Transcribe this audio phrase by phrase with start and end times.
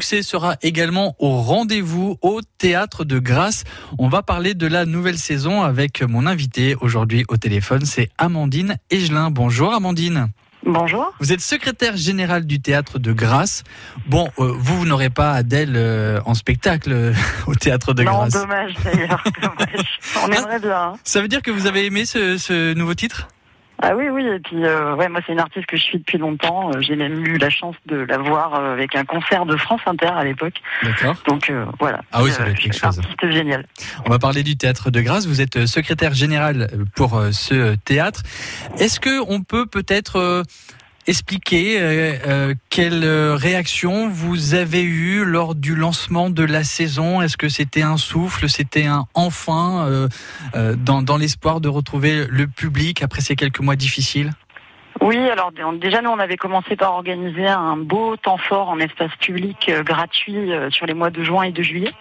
[0.00, 3.64] succès sera également au rendez-vous au théâtre de Grasse.
[3.98, 8.78] On va parler de la nouvelle saison avec mon invité aujourd'hui au téléphone, c'est Amandine
[8.90, 9.30] Egelin.
[9.30, 10.30] Bonjour Amandine.
[10.64, 11.12] Bonjour.
[11.20, 13.62] Vous êtes secrétaire générale du théâtre de Grasse.
[14.06, 17.12] Bon, euh, vous, vous n'aurez pas Adèle euh, en spectacle euh,
[17.46, 18.34] au théâtre de Grasse.
[18.34, 19.22] Non, dommage d'ailleurs.
[20.24, 20.80] On aimerait bien.
[20.80, 20.94] Hein.
[21.04, 23.28] Ça veut dire que vous avez aimé ce, ce nouveau titre?
[23.82, 26.18] Ah oui, oui, et puis euh, ouais, moi c'est une artiste que je suis depuis
[26.18, 26.70] longtemps.
[26.70, 29.80] Euh, j'ai même eu la chance de la voir euh, avec un concert de France
[29.86, 30.54] Inter à l'époque.
[30.82, 31.16] D'accord.
[31.26, 32.02] Donc voilà.
[32.12, 32.98] Ah oui, ça va être quelque chose.
[32.98, 33.64] Artiste génial.
[34.06, 35.26] On va parler du théâtre de Grâce.
[35.26, 38.22] Vous êtes secrétaire général pour ce théâtre.
[38.78, 40.44] Est-ce que on peut peut-être
[41.10, 47.20] expliquer euh, euh, quelle réaction vous avez eue lors du lancement de la saison?
[47.20, 52.46] Est-ce que c'était un souffle, c'était un enfin euh, dans, dans l'espoir de retrouver le
[52.46, 54.32] public après ces quelques mois difficiles?
[55.00, 59.14] Oui, alors déjà nous on avait commencé par organiser un beau temps fort en espace
[59.16, 61.92] public euh, gratuit euh, sur les mois de juin et de juillet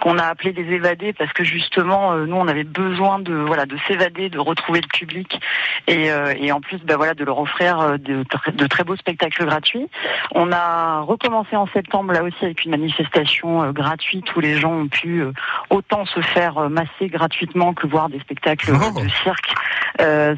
[0.00, 3.64] qu'on a appelé des évadés parce que justement euh, nous on avait besoin de voilà
[3.64, 5.40] de s'évader, de retrouver le public
[5.86, 9.88] et, et en plus bah, voilà de leur offrir de, de, très beaux spectacles gratuits.
[10.32, 14.88] On a recommencé en septembre là aussi avec une manifestation gratuite où les gens ont
[14.88, 15.24] pu
[15.70, 19.00] autant se faire masser gratuitement que voir des spectacles oh.
[19.00, 19.54] de cirque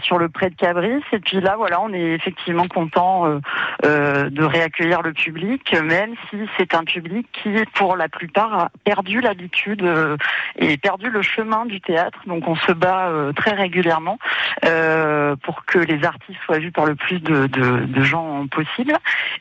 [0.03, 3.39] sur le pré de Cabris et puis là voilà on est effectivement content euh,
[3.85, 8.71] euh, de réaccueillir le public, même si c'est un public qui, pour la plupart, a
[8.85, 10.17] perdu l'habitude euh,
[10.59, 12.19] et perdu le chemin du théâtre.
[12.27, 14.19] Donc on se bat très régulièrement
[15.43, 18.95] pour que les artistes soient vus par le plus de, de gens possible.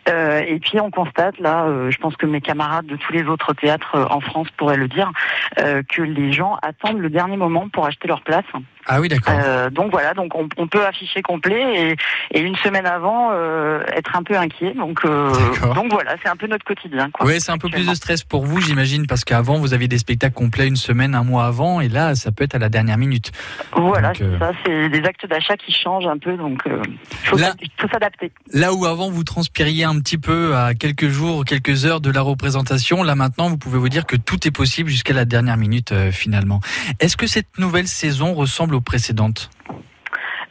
[0.08, 4.08] Et puis on constate là, je pense que mes camarades de tous les autres théâtres
[4.10, 5.12] en France pourraient le dire,
[5.58, 8.46] que les gens attendent le dernier moment pour acheter leur place.
[8.86, 9.34] Ah oui, d'accord.
[9.38, 11.96] Euh, donc voilà, donc on, on, peut afficher complet
[12.32, 14.74] et, et une semaine avant euh, être un peu inquiet.
[14.74, 15.32] Donc euh,
[15.74, 17.10] donc voilà, c'est un peu notre quotidien.
[17.12, 19.88] Quoi, oui, c'est un peu plus de stress pour vous, j'imagine, parce qu'avant vous aviez
[19.88, 22.70] des spectacles complets une semaine, un mois avant, et là ça peut être à la
[22.70, 23.32] dernière minute.
[23.74, 28.32] Voilà, c'est ça, c'est des actes d'achat qui changent un peu, donc il faut s'adapter.
[28.52, 32.22] Là où avant vous transpiriez un petit peu à quelques jours, quelques heures de la
[32.22, 35.94] représentation, là maintenant vous pouvez vous dire que tout est possible jusqu'à la dernière minute
[36.12, 36.60] finalement.
[37.00, 39.50] Est-ce que cette nouvelle saison ressemble aux précédentes?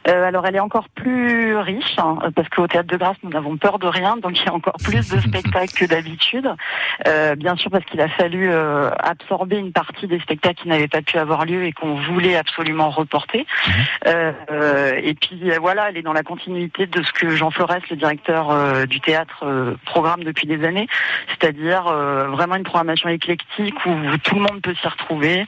[0.07, 3.57] Euh, alors elle est encore plus riche hein, parce qu'au théâtre de Grâce nous avons
[3.57, 6.49] peur de rien, donc il y a encore plus de spectacles que d'habitude.
[7.07, 10.87] Euh, bien sûr parce qu'il a fallu euh, absorber une partie des spectacles qui n'avaient
[10.87, 13.45] pas pu avoir lieu et qu'on voulait absolument reporter.
[13.67, 13.73] Mhm.
[14.07, 17.95] Euh, et puis voilà, elle est dans la continuité de ce que Jean Flores, le
[17.95, 20.87] directeur du théâtre, programme depuis des années,
[21.29, 25.45] c'est-à-dire vraiment une programmation éclectique où tout le monde peut s'y retrouver,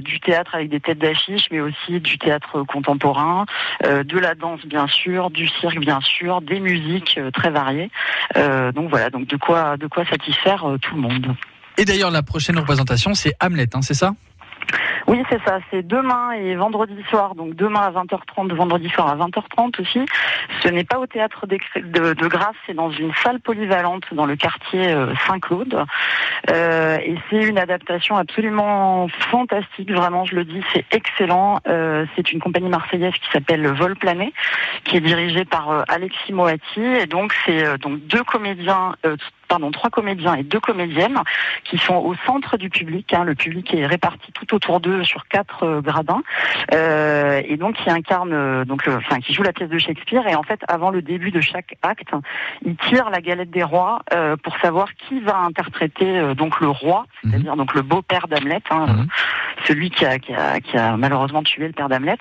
[0.00, 3.46] du théâtre avec des têtes d'affiche, mais aussi du théâtre contemporain.
[3.84, 7.90] Euh, de la danse bien sûr, du cirque bien sûr, des musiques euh, très variées.
[8.36, 9.76] Euh, donc voilà, donc de quoi
[10.10, 11.36] satisfaire tout le monde.
[11.76, 14.14] Et d'ailleurs, la prochaine représentation, c'est Hamlet, hein, c'est ça?
[15.08, 15.58] Oui, c'est ça.
[15.70, 17.34] C'est demain et vendredi soir.
[17.34, 20.04] Donc demain à 20h30, vendredi soir à 20h30 aussi.
[20.62, 24.36] Ce n'est pas au théâtre de, de Grasse, c'est dans une salle polyvalente dans le
[24.36, 25.82] quartier euh, Saint-Claude.
[26.50, 29.90] Euh, et c'est une adaptation absolument fantastique.
[29.90, 31.60] Vraiment, je le dis, c'est excellent.
[31.66, 34.34] Euh, c'est une compagnie marseillaise qui s'appelle Vol Plané,
[34.84, 36.82] qui est dirigée par Alexis Moati.
[36.82, 38.94] Et donc c'est donc deux comédiens
[39.48, 41.18] pardon, trois comédiens et deux comédiennes
[41.64, 43.12] qui sont au centre du public.
[43.12, 43.24] Hein.
[43.24, 46.22] Le public est réparti tout autour d'eux sur quatre euh, gradins
[46.74, 50.26] euh, et donc qui incarne, euh, donc, enfin, qui joue la pièce de Shakespeare.
[50.28, 52.12] Et en fait, avant le début de chaque acte,
[52.64, 54.00] il tire la galette des rois
[54.42, 57.30] pour savoir qui va interpréter donc le roi, mhm.
[57.30, 58.60] c'est-à-dire donc le beau-père d'Hamlet.
[58.70, 59.08] Hein, mhm
[59.66, 62.18] celui qui a, qui a, qui a malheureusement tué le père d'Hamlet.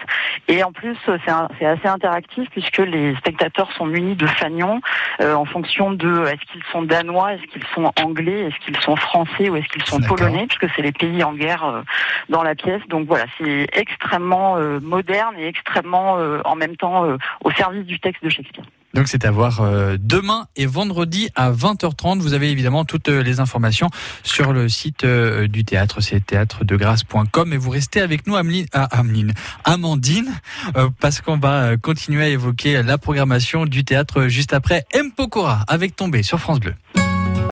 [0.48, 4.82] Et en plus, c'est assez interactif puisque les spectateurs sont munis de fanions
[5.22, 8.96] euh, en fonction de est-ce qu'ils sont danois, est-ce qu'ils sont anglais, est-ce qu'ils sont
[8.96, 11.82] français ou est-ce qu'ils sont polonais, puisque c'est les pays en guerre euh,
[12.30, 12.82] dans la pièce.
[12.90, 17.06] Donc voilà, c'est extrêmement euh, moderne et extrêmement en même temps
[17.44, 18.66] au service du texte de Shakespeare.
[18.94, 22.20] Donc c'est à voir euh, demain et vendredi à 20h30.
[22.20, 23.90] Vous avez évidemment toutes euh, les informations
[24.24, 28.88] sur le site euh, du théâtre, c'est théâtredegrace.com et vous restez avec nous Ameline, ah,
[29.66, 30.34] Amandine
[31.00, 35.12] parce qu'on va continuer à évoquer la programmation du théâtre juste après M.
[35.12, 36.74] Pokora avec Tombé sur France Bleu.